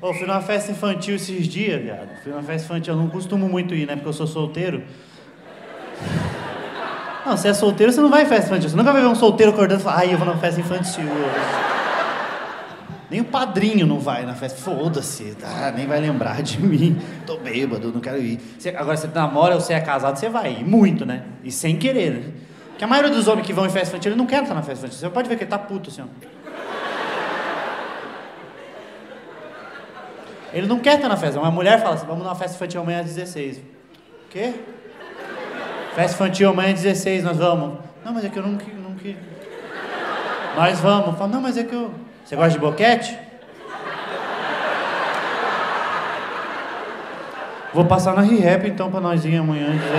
[0.00, 2.08] Ô, fui numa festa infantil esses dias, viado.
[2.22, 3.94] Fui numa festa infantil, eu não costumo muito ir, né?
[3.96, 4.82] Porque eu sou solteiro.
[7.26, 8.70] Não, se é solteiro, você não vai em festa infantil.
[8.70, 11.04] Você nunca vai ver um solteiro acordando e falar, ai, eu vou numa festa infantil.
[13.10, 14.58] Nem o padrinho não vai na festa.
[14.60, 15.72] Foda-se, tá?
[15.74, 16.96] nem vai lembrar de mim.
[17.26, 18.38] Tô bêbado, não quero ir.
[18.58, 20.64] Você- agora, você namora ou você é casado, você vai ir.
[20.64, 21.22] Muito, né?
[21.42, 22.32] E sem querer, né?
[22.68, 24.62] Porque a maioria dos homens que vão em festa infantil, eles não querem estar na
[24.62, 24.98] festa infantil.
[25.00, 26.47] Você pode ver que ele tá puto, assim, ó.
[30.58, 31.38] Ele não quer estar na festa.
[31.38, 33.58] Uma mulher fala assim, vamos numa festa infantil amanhã às 16.
[33.58, 33.62] O
[34.30, 34.52] quê?
[35.94, 37.78] Festa infantil amanhã às 16, nós vamos.
[38.04, 39.16] Não, mas é que eu não, que- não que...
[40.56, 41.16] Nós vamos.
[41.16, 41.92] Fala, não, mas é que eu...
[42.24, 43.16] Você gosta de boquete?
[47.72, 49.98] Vou passar na ReHap então pra nós ir amanhã às 16.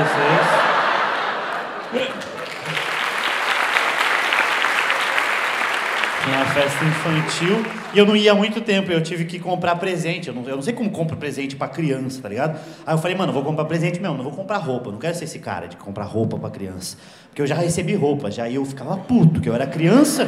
[6.24, 7.64] Tinha uma festa infantil
[7.94, 10.28] e eu não ia há muito tempo, eu tive que comprar presente.
[10.28, 12.60] Eu não, eu não sei como compra presente pra criança, tá ligado?
[12.86, 14.92] Aí eu falei, mano, vou comprar presente mesmo, não vou comprar roupa.
[14.92, 16.98] Não quero ser esse cara de comprar roupa pra criança.
[17.30, 20.28] Porque eu já recebi roupa, já e eu ficava puto, que eu era criança.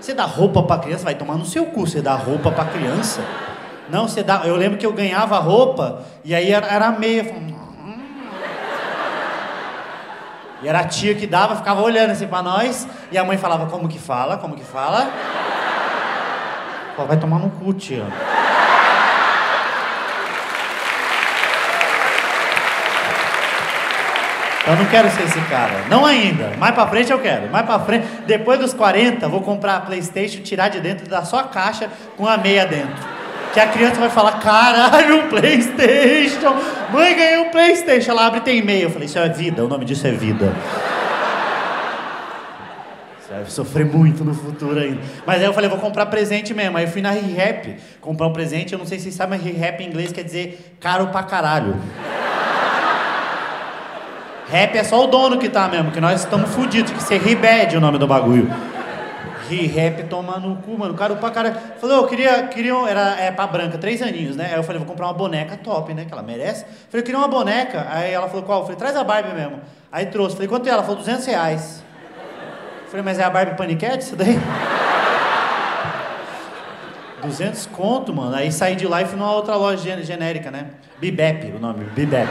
[0.00, 3.22] Você dá roupa pra criança, vai tomar no seu cu, você dá roupa pra criança.
[3.90, 4.42] Não, você dá.
[4.44, 7.24] Eu lembro que eu ganhava roupa e aí era, era meia.
[7.24, 7.52] falava, "Hum."
[10.62, 13.66] E era a tia que dava, ficava olhando assim pra nós, e a mãe falava,
[13.66, 14.36] como que fala?
[14.38, 15.10] Como que fala?
[16.96, 18.04] Pô, vai tomar no cu, tia.
[24.66, 25.84] Eu não quero ser esse cara.
[25.88, 26.52] Não ainda.
[26.58, 27.50] Mais pra frente eu quero.
[27.50, 28.06] Mais pra frente.
[28.26, 32.36] Depois dos 40, vou comprar a Playstation, tirar de dentro da sua caixa com a
[32.36, 32.94] meia dentro.
[33.52, 36.54] Que a criança vai falar, caralho, um Playstation!
[36.90, 38.12] Mãe, ganhei um Playstation.
[38.12, 38.84] Ela abre e tem meia.
[38.84, 40.52] Eu falei, isso é vida, o nome disso é vida.
[43.32, 45.00] Vai sofrer muito no futuro ainda.
[45.26, 46.76] Mas aí eu falei, vou comprar presente mesmo.
[46.76, 48.72] Aí eu fui na ReHap comprar um presente.
[48.72, 51.76] Eu não sei se vocês sabem, mas ReHap em inglês quer dizer caro pra caralho.
[54.48, 57.74] Rap é só o dono que tá mesmo, que nós estamos fudidos, que ser Ribad
[57.74, 58.52] o nome do bagulho.
[59.48, 60.94] Rap toma no cu, mano.
[60.94, 61.56] Caro pra caralho.
[61.78, 64.46] Falou, eu queria, queria era é, pra branca, três aninhos, né?
[64.46, 66.04] Aí eu falei, vou comprar uma boneca top, né?
[66.06, 66.64] Que ela merece.
[66.88, 67.86] Falei, eu queria uma boneca.
[67.90, 68.60] Aí ela falou, qual?
[68.60, 69.60] Eu falei, traz a Barbie mesmo.
[69.90, 70.36] Aí trouxe.
[70.36, 70.70] Falei, quanto é?
[70.70, 71.81] Ela falou, 200 reais.
[72.92, 74.38] Falei, mas é a Barbie Paniquete isso daí?
[77.22, 78.34] 200 conto, mano.
[78.36, 80.66] Aí saí de lá e fui numa outra loja gen- genérica, né?
[81.00, 82.28] Bibep, o nome, Bibep.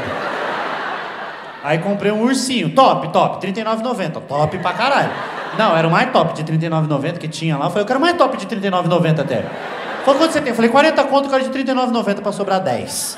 [1.64, 5.10] Aí comprei um ursinho, top, top, R$39,90, top pra caralho.
[5.58, 7.66] Não, era o mais top de R$39,90 que tinha lá.
[7.66, 9.38] Eu falei, eu quero mais top de R$39,90 até.
[10.06, 10.50] Falei, quanto você tem?
[10.50, 13.18] Eu falei, 40 conto, eu quero de R$39,90 pra sobrar 10.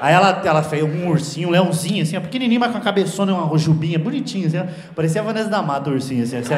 [0.00, 3.42] Aí ela, ela fez um ursinho, um leãozinho, assim, pequenininho, mas com a cabeçona, uma
[3.42, 4.64] rojubinha, bonitinho, assim, ó.
[4.94, 6.54] Parecia a Vanessa da Mata, o ursinho, assim, assim.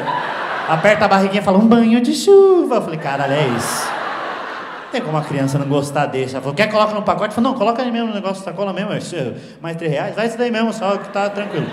[0.69, 2.77] Aperta a barriguinha e fala, um banho de chuva.
[2.77, 3.89] Eu falei, caralho, é isso.
[4.93, 6.35] Tem como a criança não gostar desse?
[6.35, 7.29] Ela falou, quer coloca no pacote?
[7.29, 10.27] Eu falei, não, coloca aí mesmo no negócio sacola mesmo, é mais 3 reais, vai
[10.27, 11.67] isso daí mesmo, só que tá tranquilo.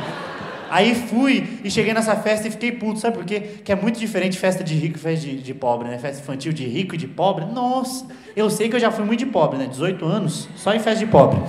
[0.69, 3.39] Aí fui e cheguei nessa festa e fiquei puto, sabe por quê?
[3.63, 5.97] Que é muito diferente festa de rico e festa de, de pobre, né?
[5.97, 7.45] Festa infantil de rico e de pobre.
[7.45, 8.05] Nossa,
[8.35, 9.67] eu sei que eu já fui muito de pobre, né?
[9.67, 11.39] 18 anos, só em festa de pobre.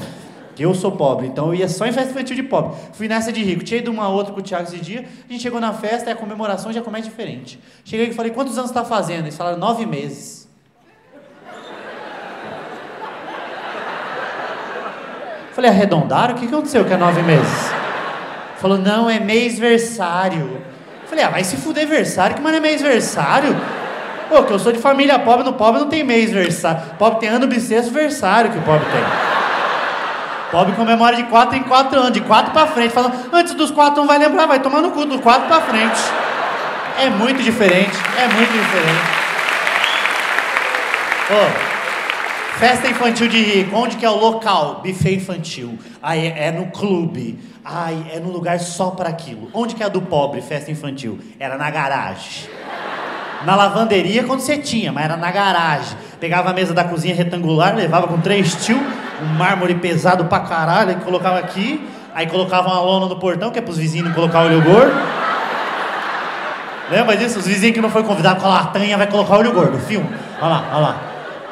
[0.59, 2.77] Eu sou pobre, então eu ia só em festa infantil de pobre.
[2.93, 3.63] Fui nessa de rico.
[3.63, 5.05] Tinha ido uma outra com o Thiago esse dia.
[5.29, 7.61] A gente chegou na festa e a comemoração já começa diferente.
[7.85, 9.27] Cheguei e falei, quantos anos você tá fazendo?
[9.27, 10.49] Eles falaram, nove meses.
[15.53, 16.35] Falei, arredondaram?
[16.35, 17.78] O que aconteceu que é nove meses?
[18.59, 20.61] Falou, não, é mês-versário.
[21.07, 23.57] Falei, ah, vai se fuder versário, que mano é mês-versário?
[24.29, 26.83] Pô, que eu sou de família pobre, no pobre não tem mês-versário.
[26.99, 29.03] Pobre tem ano bissexto versário que o pobre tem.
[30.51, 32.93] Pobre comemora de quatro em quatro anos, de quatro pra frente.
[32.93, 36.01] Falando, antes dos quatro não vai lembrar, vai tomar no cu, dos quatro pra frente.
[37.01, 39.19] É muito diferente, é muito diferente.
[41.31, 41.68] Ô,
[42.59, 44.83] festa infantil de rico, onde que é o local?
[44.85, 45.79] Buffet infantil.
[46.03, 47.39] Aí é, no clube.
[47.65, 49.49] Ai, é no lugar só para aquilo.
[49.55, 51.19] Onde que é a do pobre, festa infantil?
[51.39, 52.49] Era na garagem.
[53.45, 55.97] Na lavanderia quando você tinha, mas era na garagem.
[56.19, 58.81] Pegava a mesa da cozinha retangular, levava com três tio,
[59.23, 63.61] um mármore pesado pra caralho, aí colocava aqui, aí colocava uma lona no portão, que
[63.61, 64.93] é pros vizinhos não colocar olho gordo.
[66.91, 67.39] Lembra disso?
[67.39, 69.79] Os vizinhos que não foi convidado com a latanha vai colocar olho gordo.
[69.79, 70.09] Filma.
[70.41, 71.08] Olha lá, olha lá.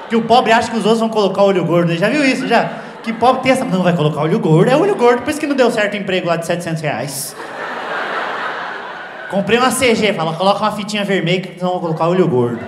[0.08, 1.94] Que o pobre acha que os outros vão colocar olho gordo.
[1.96, 2.46] Já viu isso?
[2.46, 2.70] Já?
[3.02, 3.64] Que pobre tem essa.
[3.64, 4.70] Não, vai colocar olho gordo.
[4.70, 5.22] É olho gordo.
[5.22, 7.36] Por isso que não deu certo o emprego lá de 700 reais.
[9.30, 10.12] Comprei uma CG.
[10.12, 12.60] Fala, coloca uma fitinha vermelha que não vão colocar olho gordo.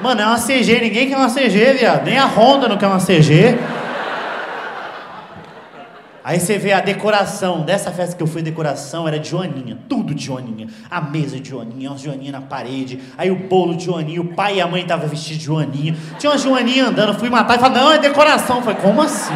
[0.00, 0.80] Mano, é uma CG.
[0.80, 2.04] Ninguém quer uma CG, viado.
[2.04, 3.58] Nem a Honda não quer uma CG.
[6.24, 10.14] Aí você vê a decoração dessa festa que eu fui, decoração era de Joaninha, tudo
[10.14, 10.68] de Joaninha.
[10.90, 14.54] A mesa de Joaninha, umas Joaninha na parede, aí o bolo de Joaninha, o pai
[14.54, 15.94] e a mãe estavam vestidos de Joaninha.
[16.18, 18.56] Tinha uma Joaninha andando, fui matar e falei, não, é decoração.
[18.56, 19.34] Eu falei, como assim?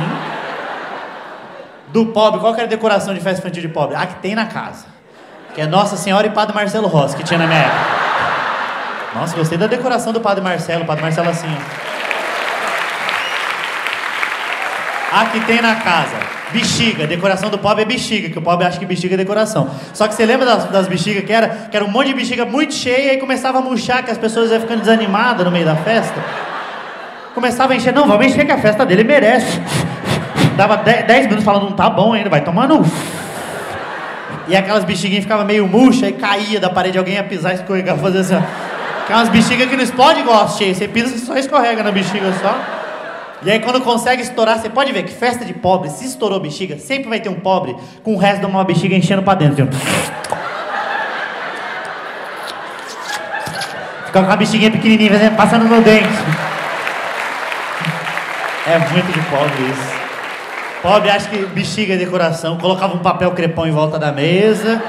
[1.93, 3.95] Do pobre, qual que era a decoração de festa infantil de pobre?
[3.95, 4.87] A que tem na casa.
[5.55, 7.99] Que é Nossa Senhora e Padre Marcelo Rossi, que tinha na minha época.
[9.15, 11.78] Nossa, gostei da decoração do Padre Marcelo, Padre Marcelo assim, ó.
[15.13, 16.17] A que tem na casa.
[16.53, 19.71] Bexiga, decoração do pobre é bexiga, que o pobre acha que bexiga é decoração.
[19.93, 21.49] Só que você lembra das, das bexigas que era?
[21.71, 24.51] Que era um monte de bexiga muito cheia e começava a murchar, que as pessoas
[24.51, 26.23] iam ficando desanimadas no meio da festa.
[27.35, 29.61] Começava a encher, não, vamos encher que a festa dele merece.
[30.57, 32.85] Dava 10 minutos falando, não tá bom ainda, vai tomando.
[34.49, 38.21] E aquelas bexiguinhas ficavam meio murcha e caía da parede, alguém ia pisar, escorregar, fazer
[38.21, 38.41] assim, ó.
[39.05, 42.78] Aquelas bexigas que não explode igual cheia, você pisa e só escorrega na bexiga só.
[43.43, 46.77] E aí quando consegue estourar, você pode ver que festa de pobre, se estourou bexiga,
[46.79, 49.69] sempre vai ter um pobre com o resto de uma bexiga enchendo pra dentro.
[49.69, 49.79] Assim.
[54.07, 56.09] Fica com a bexiguinha pequenininha, passando no dente.
[58.67, 59.99] É muito de pobre isso.
[60.83, 64.83] Pobre acha que bexiga é decoração, colocava um papel crepom em volta da mesa.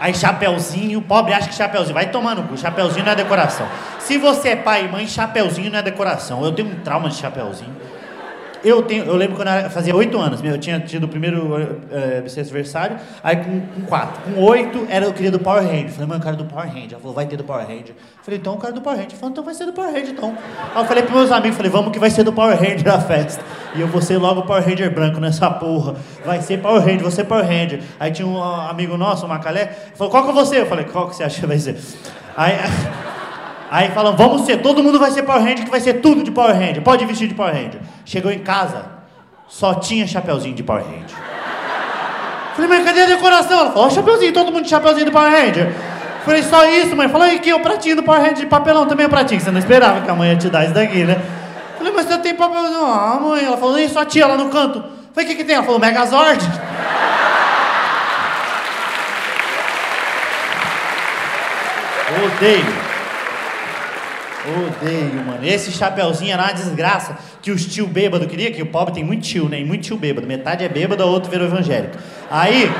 [0.00, 3.66] Aí chapeuzinho, pobre acha que chapeuzinho, vai tomar no cu, chapeuzinho não é decoração.
[3.98, 6.44] Se você é pai e mãe, chapeuzinho não é decoração.
[6.44, 7.74] Eu tenho um trauma de chapeuzinho.
[8.64, 12.18] Eu, tenho, eu lembro quando eu fazia oito anos, eu tinha tido o primeiro é,
[12.18, 14.20] aniversário, aí com, quatro.
[14.22, 15.90] Com oito, era, eu queria do Power Ranger.
[15.90, 16.92] Falei, mãe, eu quero do Power Ranger.
[16.92, 17.94] Ela falou, vai ter do Power Ranger.
[18.22, 19.16] Falei, então eu quero do Power Ranger.
[19.16, 20.36] Falei, então vai ser do Power Ranger, então.
[20.74, 23.00] Aí eu falei pros meus amigos, falei, vamos que vai ser do Power Ranger a
[23.00, 23.44] festa.
[23.74, 25.94] E eu vou ser logo Power Ranger branco nessa porra.
[26.24, 27.80] Vai ser Power Ranger, você Power Ranger.
[28.00, 30.60] Aí tinha um amigo nosso, o Macalé, falou, qual que é você?
[30.60, 31.76] Eu falei, qual que você acha que vai ser?
[32.36, 32.54] Aí...
[33.70, 36.30] Aí falam, vamos ser, todo mundo vai ser Power Ranger, que vai ser tudo de
[36.30, 37.80] Power Ranger, pode vestir de Power Ranger.
[38.04, 38.86] Chegou em casa,
[39.46, 41.16] só tinha chapeuzinho de Power Ranger.
[42.54, 43.60] Falei, mas cadê a decoração?
[43.60, 45.72] Ela falou, ó, chapeuzinho, todo mundo de chapeuzinho de Power Ranger.
[46.24, 47.08] Falei, só isso, mãe?
[47.08, 49.40] Falou, aqui, o pratinho do Power Ranger de papelão também é pratinho.
[49.40, 51.20] Você não esperava que a mãe ia te dar isso daqui, né?
[51.76, 52.92] Falei, mas você tem papelão?
[52.92, 53.44] Ah, mãe.
[53.44, 54.82] Ela falou, e sua tia lá no canto?
[55.14, 55.56] Falei, o que que tem?
[55.56, 56.44] Ela falou, Megazord.
[62.24, 62.87] Odeio.
[64.48, 65.44] Odeio, mano.
[65.44, 69.22] Esse chapeuzinho era uma desgraça que os tio bêbado queria, que o pobre tem muito
[69.22, 69.60] tio, né?
[69.60, 70.26] E muito tio bêbado.
[70.26, 71.96] Metade é bêbado, a outro virou evangélico.
[72.30, 72.70] Aí.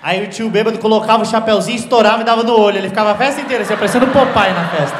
[0.00, 2.78] Aí o tio bêbado colocava o chapeuzinho, estourava e dava no olho.
[2.78, 4.96] Ele ficava a festa inteira, assim, parecendo um na festa.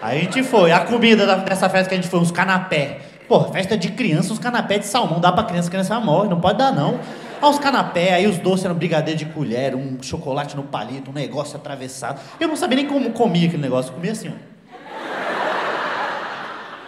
[0.00, 0.72] Aí a gente foi.
[0.72, 3.00] A comida dessa festa que a gente foi, uns canapé.
[3.28, 5.20] Pô, festa de criança, uns canapé de salmão.
[5.20, 6.98] Dá pra criança, criança morre, não pode dar não.
[7.40, 11.14] Aí os canapé, aí os doces eram brigadeiro de colher, um chocolate no palito, um
[11.14, 12.20] negócio atravessado.
[12.40, 14.56] Eu não sabia nem como comia aquele negócio, eu comia assim, ó.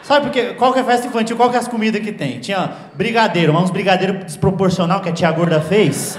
[0.03, 2.41] Sabe porque qual que é festa infantil, qual que é as comidas que tem?
[2.41, 6.19] Tinha brigadeiro, mas uns brigadeiro desproporcional que a tia gorda fez.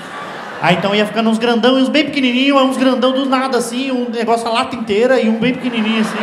[0.62, 3.90] Aí então ia ficando uns grandão e uns bem pequenininhos, uns grandão do nada assim,
[3.92, 6.20] um negócio a lata inteira e um bem pequenininho assim.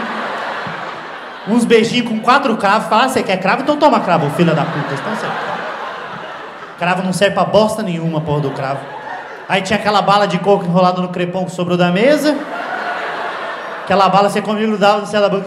[1.49, 2.89] Uns beijinhos com quatro cravos.
[2.89, 3.63] Fala, ah, você quer cravo?
[3.63, 4.95] Então toma cravo, filha da puta.
[4.95, 5.56] Então você...
[6.79, 8.81] Cravo não serve pra bosta nenhuma, porra do cravo.
[9.49, 12.37] Aí tinha aquela bala de coco enrolada no crepom que sobrou da mesa.
[13.85, 15.47] Aquela bala você comia grudava no céu da boca.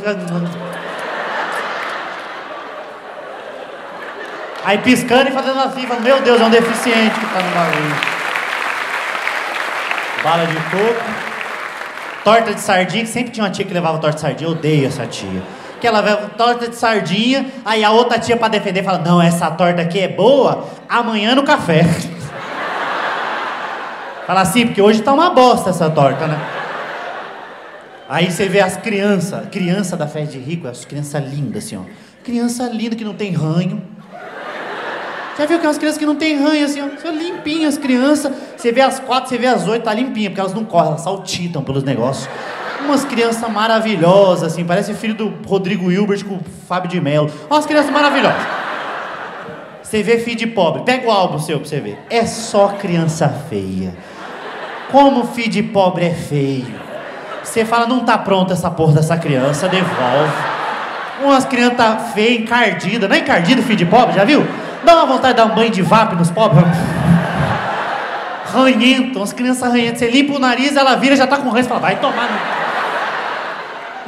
[4.65, 7.95] Aí piscando e fazendo assim, falando, meu Deus, é um deficiente que tá no bagulho.
[10.23, 11.29] Bala de coco.
[12.23, 14.49] Torta de sardinha, que sempre tinha uma tia que levava torta de sardinha.
[14.49, 18.49] Eu odeio essa tia que ela vai torta de sardinha, aí a outra tia para
[18.49, 21.83] defender fala: "Não, essa torta aqui é boa, amanhã no café".
[24.27, 26.39] fala assim, porque hoje tá uma bosta essa torta, né?
[28.07, 31.81] Aí você vê as crianças, criança da festa de rico, as crianças lindas assim, ó.
[32.23, 33.81] Criança linda que não tem ranho.
[35.37, 36.87] Já viu aquelas crianças que não tem ranho assim, ó?
[36.99, 38.31] São limpinhas as crianças.
[38.57, 41.01] Você vê as quatro, você vê as oito, tá limpinha, porque elas não correm, elas
[41.01, 42.27] saltitam pelos negócios
[42.85, 47.31] umas crianças maravilhosas, assim, parece filho do Rodrigo Hilbert com o Fábio de Mello.
[47.49, 48.41] Umas crianças maravilhosas.
[49.81, 51.97] Você vê filho de pobre, pega o álbum seu pra você ver.
[52.09, 53.95] É só criança feia.
[54.91, 56.67] Como filho de pobre é feio.
[57.43, 60.33] Você fala, não tá pronta essa porra dessa criança, devolve.
[61.23, 63.09] Umas crianças feias, encardidas.
[63.09, 64.45] Não é encardida filho de pobre, já viu?
[64.83, 66.65] Dá uma vontade de dar um banho de vape nos pobres.
[68.53, 69.99] Ranhento, umas crianças ranhentas.
[69.99, 71.67] Você limpa o nariz, ela vira, já tá com ranço.
[71.67, 72.58] Fala, vai tomar no...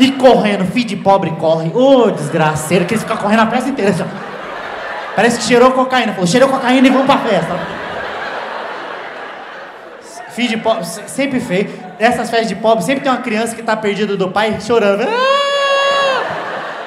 [0.01, 1.69] E correndo, filho de pobre corre.
[1.75, 3.93] Ô, oh, desgraceiro, que eles ficam correndo a festa inteira.
[3.93, 4.07] Já.
[5.15, 6.13] Parece que cheirou cocaína.
[6.13, 7.59] Falou, cheirou cocaína e vamos pra festa.
[10.31, 11.69] Filho de pobre, sempre feio.
[11.99, 15.03] Nessas festas de pobre, sempre tem uma criança que tá perdida do pai chorando.
[15.03, 16.23] Ah!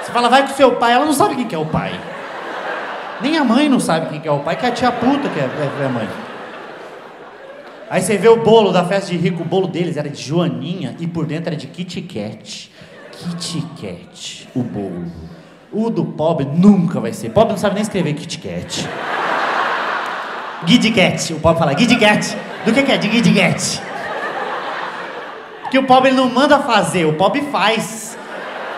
[0.03, 0.95] Você fala, vai com seu pai.
[0.95, 1.93] Ela não sabe quem que é o pai.
[3.21, 5.29] Nem a mãe não sabe quem que é o pai, que é a tia puta
[5.29, 5.49] que é,
[5.83, 6.09] é a mãe.
[7.89, 10.97] Aí você vê o bolo da festa de rico, o bolo deles era de joaninha
[10.99, 12.75] e por dentro era de Kit Kat.
[13.19, 15.07] Kit Kat, o bolo.
[15.73, 17.31] O do pobre nunca vai ser.
[17.31, 18.89] Pobre não sabe nem escrever Kit Kat.
[20.67, 22.37] Kit Kat, o pobre fala Kit Kat.
[22.65, 23.83] Do que, que é de Kit Kat?
[25.63, 28.17] Porque o pobre não manda fazer, o pobre faz.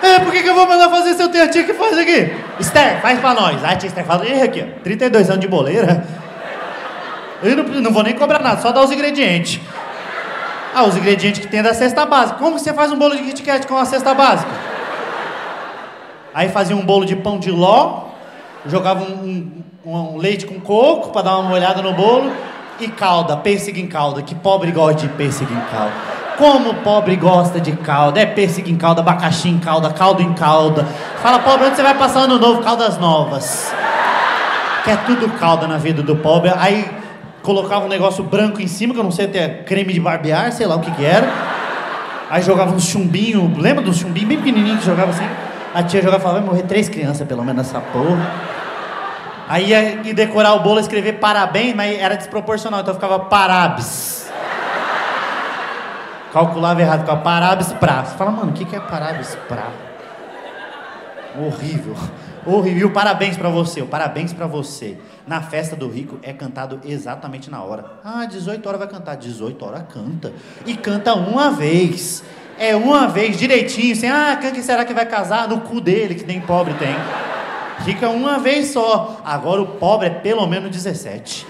[0.02, 1.98] É, por que, que eu vou mandar fazer se eu tenho a tia que faz
[1.98, 2.32] aqui?
[2.60, 3.62] Esther, faz pra nós.
[3.64, 6.06] A tia Esther fala, e aqui, ó, 32 anos de boleira.
[7.42, 9.60] Eu não, não vou nem cobrar nada, só dar os ingredientes.
[10.78, 12.38] Ah, os ingredientes que tem da cesta básica.
[12.38, 14.50] Como que você faz um bolo de Kit Kat com a cesta básica?
[16.34, 18.08] Aí fazia um bolo de pão de ló,
[18.66, 19.50] jogava um,
[19.86, 22.30] um, um leite com coco para dar uma molhada no bolo
[22.78, 24.20] e calda, pêssego em calda.
[24.20, 25.94] Que pobre gosta de pêssego em calda.
[26.36, 28.20] Como pobre gosta de calda.
[28.20, 30.84] É pêssego em calda, abacaxi em calda, caldo em calda.
[31.22, 32.62] Fala, pobre, onde você vai passar ano novo?
[32.62, 33.72] Caldas novas.
[34.84, 36.52] Quer tudo calda na vida do pobre.
[36.54, 37.05] Aí
[37.46, 40.66] colocava um negócio branco em cima, que eu não sei até creme de barbear, sei
[40.66, 41.28] lá o que que era.
[42.28, 45.26] Aí jogava um chumbinho, lembra do chumbinho bem pequenininho que jogava assim?
[45.72, 48.32] A tia jogava e falava, vai morrer três crianças pelo menos nessa porra.
[49.48, 54.26] Aí ia decorar o bolo, escrever parabéns, mas era desproporcional, então ficava parabéns.
[56.32, 58.04] Calculava errado, ficava parabéns pra.
[58.04, 59.68] Você fala, mano, o que, que é parabéns pra?
[61.38, 61.94] Horrível.
[62.46, 62.80] Horrível.
[62.80, 64.96] E o parabéns para você, parabéns para você.
[65.26, 67.84] Na festa do rico é cantado exatamente na hora.
[68.04, 69.16] Ah, 18 horas vai cantar.
[69.16, 70.32] 18 horas canta.
[70.64, 72.22] E canta uma vez.
[72.58, 75.46] É uma vez direitinho, sem, ah, quem será que vai casar?
[75.46, 76.94] No cu dele, que nem pobre tem.
[77.84, 79.20] Fica uma vez só.
[79.24, 81.46] Agora o pobre é pelo menos 17.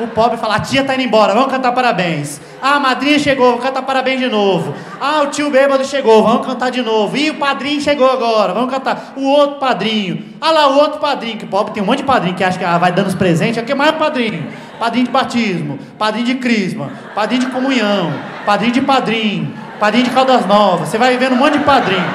[0.00, 2.40] O pobre fala, a tia tá indo embora, vamos cantar parabéns.
[2.62, 4.74] Ah, a madrinha chegou, vamos cantar parabéns de novo.
[5.00, 7.16] Ah, o tio bêbado chegou, vamos cantar de novo.
[7.16, 9.12] E o padrinho chegou agora, vamos cantar.
[9.16, 10.24] O outro padrinho.
[10.40, 12.64] Ah lá, o outro padrinho, que pobre tem um monte de padrinho que acha que
[12.64, 13.62] ah, vai dando os presentes.
[13.62, 14.48] É mais padrinho.
[14.78, 18.12] Padrinho de batismo, padrinho de crisma, padrinho de comunhão,
[18.46, 20.88] padrinho de padrinho, padrinho de caldas novas.
[20.88, 22.14] Você vai vendo um monte de padrinho.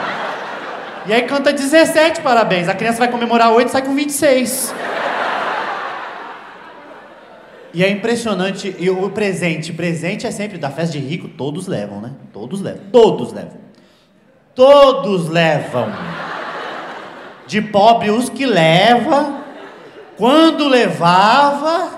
[1.05, 2.67] E aí canta 17 parabéns.
[2.67, 4.73] A criança vai comemorar 8 e sai com 26.
[7.73, 12.01] E é impressionante, e o presente, presente é sempre da festa de rico, todos levam,
[12.01, 12.11] né?
[12.31, 13.57] Todos levam, todos levam.
[14.55, 15.93] Todos levam.
[17.45, 19.41] De pobre os que leva,
[20.17, 21.91] quando levava,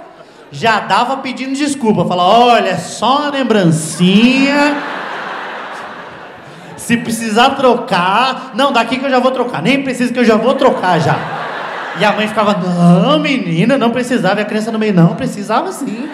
[0.52, 4.78] já dava pedindo desculpa, falava, olha, só uma lembrancinha.
[6.76, 10.36] Se precisar trocar, não, daqui que eu já vou trocar, nem precisa que eu já
[10.36, 11.39] vou trocar já.
[11.98, 14.40] E a mãe ficava, não, menina, não precisava.
[14.40, 16.10] E a criança no meio, não, precisava sim.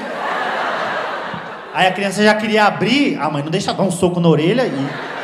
[1.74, 4.65] Aí a criança já queria abrir, a mãe não deixa dar um soco na orelha
[4.65, 5.15] e.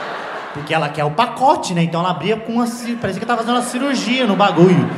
[0.53, 1.83] Porque ela quer o pacote, né?
[1.83, 2.65] Então ela abria com uma.
[2.65, 4.89] Parecia que estava fazendo uma cirurgia no bagulho.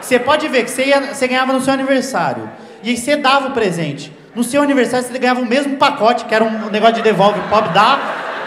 [0.00, 2.50] Você pode ver que você, você ganhava no seu aniversário.
[2.82, 4.12] E aí você dava o presente.
[4.34, 7.42] No seu aniversário você ganhava o mesmo pacote, que era um negócio de devolve, o
[7.44, 7.98] pobre dá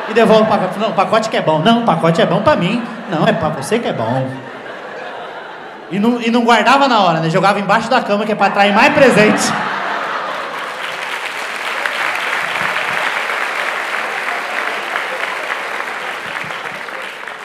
[0.09, 0.79] e devolve o pacote.
[0.79, 1.59] Não, o pacote que é bom.
[1.59, 2.83] Não, o pacote é bom para mim.
[3.09, 4.27] Não, é para você que é bom.
[5.93, 7.29] E não, e não guardava na hora, né?
[7.29, 9.43] Jogava embaixo da cama, que é para atrair mais presente.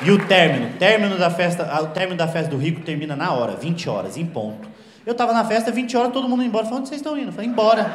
[0.01, 3.55] E o término, término da festa, o término da festa do rico termina na hora,
[3.55, 4.67] 20 horas, em ponto.
[5.05, 6.65] Eu tava na festa, 20 horas, todo mundo embora.
[6.65, 7.31] Falei, onde vocês estão indo?
[7.31, 7.93] Falei, embora.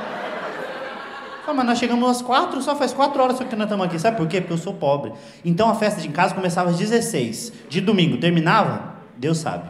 [1.45, 3.97] Falei, mas nós chegamos às 4, só faz 4 horas que nós estamos aqui.
[3.97, 4.39] Sabe por quê?
[4.39, 5.13] Porque eu sou pobre.
[5.43, 7.51] Então a festa de casa começava às 16.
[7.67, 9.63] De domingo terminava, Deus sabe.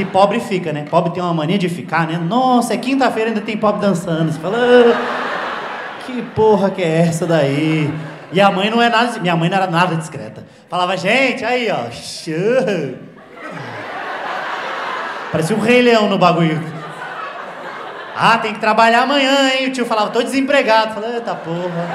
[0.00, 0.86] Que pobre fica, né?
[0.88, 2.16] Pobre tem uma mania de ficar, né?
[2.16, 4.32] Nossa, é quinta-feira ainda tem pobre dançando.
[4.32, 7.92] Você fala, ah, que porra que é essa daí?
[8.32, 10.42] E a mãe não é nada, minha mãe não era nada discreta.
[10.70, 11.84] Falava, gente, aí ó,
[15.30, 16.58] parecia um rei leão no bagulho.
[18.16, 19.68] Ah, tem que trabalhar amanhã, hein?
[19.68, 20.94] O tio falava, tô desempregado.
[20.94, 21.88] Falei, eita porra.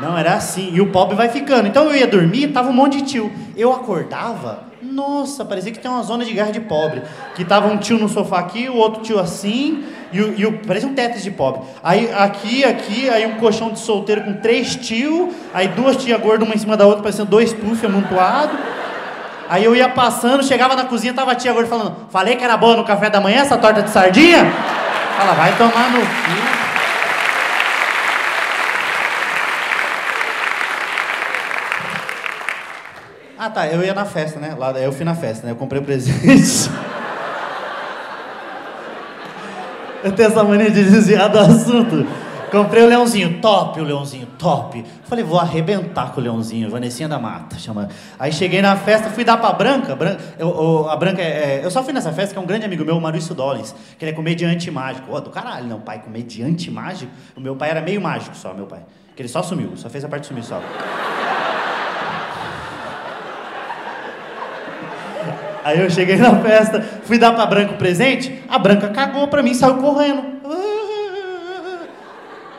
[0.00, 0.70] Não, era assim.
[0.72, 1.68] E o pobre vai ficando.
[1.68, 3.32] Então eu ia dormir, tava um monte de tio.
[3.56, 7.02] Eu acordava, nossa, parecia que tem uma zona de guerra de pobre.
[7.34, 10.58] Que tava um tio no sofá aqui, o outro tio assim, e o, e o
[10.66, 11.62] parecia um Tetris de pobre.
[11.82, 16.46] Aí aqui, aqui, aí um colchão de solteiro com três tios, aí duas tias gordas,
[16.46, 18.58] uma em cima da outra, parecendo dois puff amontoados.
[19.48, 22.56] Aí eu ia passando, chegava na cozinha, tava a tia gorda falando, falei que era
[22.56, 24.44] boa no café da manhã essa torta de sardinha?
[25.18, 26.59] Fala, vai tomar no cu.
[33.42, 34.54] Ah, tá, eu ia na festa, né?
[34.54, 35.52] Lá, eu fui na festa, né?
[35.52, 36.20] Eu comprei o presente.
[40.04, 42.06] eu tenho essa mania de desviar do assunto.
[42.50, 44.84] Comprei o leãozinho, top o leãozinho, top.
[45.04, 47.88] Falei, vou arrebentar com o leãozinho, Vanessinha da Mata, chama.
[48.18, 49.96] Aí cheguei na festa, fui dar pra Branca.
[49.96, 52.46] Branca eu, eu, a Branca é, é, Eu só fui nessa festa que é um
[52.46, 55.10] grande amigo meu, o Maurício Dollins, que ele é comediante mágico.
[55.10, 57.10] Ô, do caralho, não, pai, comediante mágico?
[57.34, 58.80] O meu pai era meio mágico só, meu pai.
[59.16, 60.60] Que ele só sumiu, só fez a parte de sumir só.
[65.70, 69.42] Aí eu cheguei na festa, fui dar pra Branca o presente, a Branca cagou pra
[69.42, 70.40] mim, saiu correndo.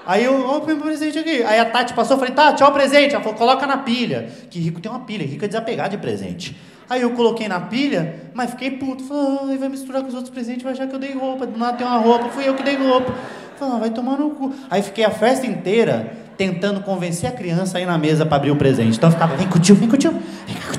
[0.06, 1.44] Aí eu, ó, o presente aqui.
[1.44, 3.14] Aí a Tati passou, falei, Tati, ó o presente.
[3.14, 4.28] Ela falou, coloca na pilha.
[4.50, 6.58] Que rico tem uma pilha, rico é desapegar de presente.
[6.90, 9.04] Aí eu coloquei na pilha, mas fiquei puto.
[9.04, 11.46] Falei, vai misturar com os outros presentes, vai achar que eu dei roupa.
[11.46, 13.14] Do nada tem uma roupa, fui eu que dei roupa.
[13.58, 14.52] Falei, ah, vai tomar no cu.
[14.70, 18.52] Aí fiquei a festa inteira tentando convencer a criança a ir na mesa para abrir
[18.52, 18.98] o presente.
[18.98, 20.71] Então eu ficava, vem com o tio, vem com o tio, vem com.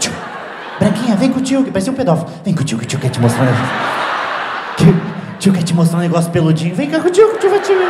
[0.83, 2.29] Branquinha, vem com o tio, que parecia um pedófilo.
[2.45, 3.75] Vem com o tio, que o tio quer te mostrar um negócio.
[4.77, 5.01] Tio,
[5.39, 6.75] tio quer te mostrar um negócio peludinho.
[6.75, 7.89] Vem cá com o tio, que o tio vai te ver.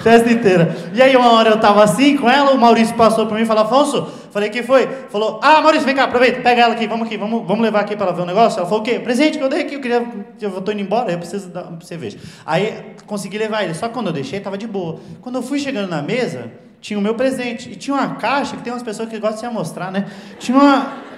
[0.00, 0.76] Festa inteira.
[0.92, 3.46] E aí uma hora eu tava assim com ela, o Maurício passou por mim e
[3.46, 4.86] falou, Afonso, falei, que foi?
[5.08, 7.96] Falou, ah, Maurício, vem cá, aproveita, pega ela aqui, vamos aqui, vamos, vamos levar aqui
[7.96, 8.60] para ela ver o um negócio.
[8.60, 9.00] Ela falou, o quê?
[9.00, 10.06] Presente que eu dei aqui, eu queria,
[10.40, 12.16] eu tô indo embora, eu preciso dar uma cerveja.
[12.46, 15.00] Aí consegui levar ele, só que quando eu deixei, tava de boa.
[15.20, 18.62] Quando eu fui chegando na mesa, tinha o meu presente, e tinha uma caixa, que
[18.62, 20.06] tem umas pessoas que gostam de se mostrar, né?
[20.38, 21.13] Tinha uma...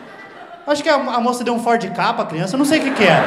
[0.67, 2.83] Acho que a, a moça deu um Ford K pra criança, eu não sei o
[2.83, 3.25] que que era.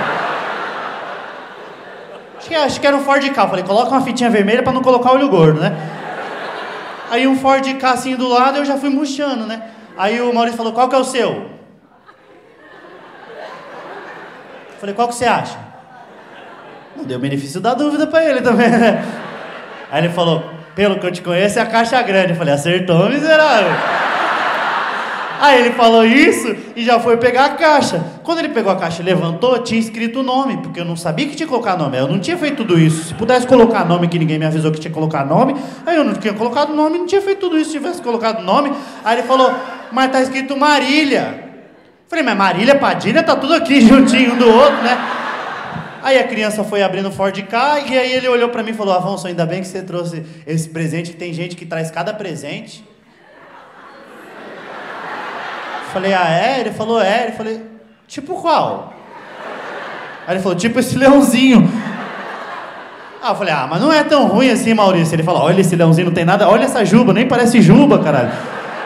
[2.37, 3.47] Acho que, acho que era um Ford K.
[3.47, 5.75] Falei, coloca uma fitinha vermelha para não colocar olho gordo, né?
[7.09, 9.61] Aí um Ford K assim do lado, eu já fui murchando, né?
[9.97, 11.49] Aí o Maurício falou, qual que é o seu?
[14.79, 15.57] Falei, qual que você acha?
[16.95, 19.03] Não deu benefício da dúvida para ele também, né?
[19.91, 20.43] Aí ele falou,
[20.75, 22.31] pelo que eu te conheço, é a caixa grande.
[22.31, 23.71] Eu falei, acertou, miserável.
[25.39, 28.03] Aí ele falou isso e já foi pegar a caixa.
[28.23, 31.35] Quando ele pegou a caixa levantou, tinha escrito o nome, porque eu não sabia que
[31.35, 31.97] tinha que colocar nome.
[31.97, 33.05] Eu não tinha feito tudo isso.
[33.05, 35.55] Se pudesse colocar nome, que ninguém me avisou que tinha que colocar nome,
[35.85, 37.71] aí eu não tinha colocado nome, não tinha feito tudo isso.
[37.71, 38.71] Se tivesse colocado nome,
[39.03, 39.49] aí ele falou,
[39.93, 41.45] mas tá escrito Marília.
[42.09, 44.97] Falei, mas Marília, Padilha, tá tudo aqui juntinho um do outro, né?
[46.01, 48.73] Aí a criança foi abrindo o Ford K e aí ele olhou para mim e
[48.73, 51.13] falou: Afonso, ainda bem que você trouxe esse presente.
[51.13, 52.83] Tem gente que traz cada presente.
[55.93, 56.59] Falei, ah, é?
[56.59, 57.23] Ele falou, é.
[57.23, 57.61] Ele falei,
[58.07, 58.93] tipo qual?
[60.27, 61.69] Aí ele falou, tipo esse leãozinho.
[63.21, 65.15] Ah, eu falei, ah, mas não é tão ruim assim, Maurício.
[65.15, 66.47] Ele falou, olha esse leãozinho, não tem nada.
[66.47, 68.31] Olha essa juba, nem parece juba, caralho.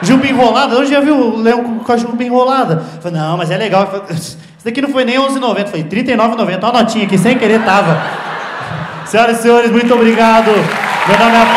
[0.02, 2.84] Juba enrolada, onde já viu o leão com a juba enrolada?
[2.96, 3.88] Eu falei, não, mas é legal.
[3.88, 6.40] Falei, Isso daqui não foi nem 11,90, foi 39,90.
[6.40, 8.02] Olha a notinha aqui, sem querer tava.
[9.06, 10.48] Senhoras e senhores, muito obrigado.
[10.48, 11.54] Meu nome é Afonso.